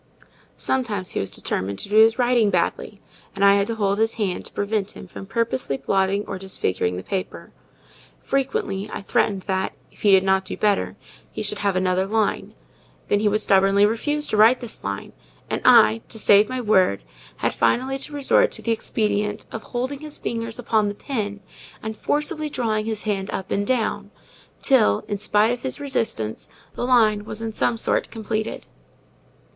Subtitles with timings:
[0.57, 2.99] Sometimes he was determined to do his writing badly;
[3.35, 6.97] and I had to hold his hand to prevent him from purposely blotting or disfiguring
[6.97, 7.51] the paper.
[8.19, 10.95] Frequently I threatened that, if he did not do better,
[11.31, 12.55] he should have another line:
[13.09, 15.13] then he would stubbornly refuse to write this line;
[15.51, 17.03] and I, to save my word,
[17.37, 21.41] had finally to resort to the expedient of holding his fingers upon the pen,
[21.83, 24.09] and forcibly drawing his hand up and down,
[24.63, 28.65] till, in spite of his resistance, the line was in some sort completed.